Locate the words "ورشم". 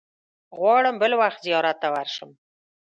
1.95-2.29